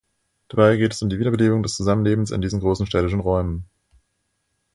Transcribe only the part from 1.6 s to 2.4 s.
des Zusammenlebens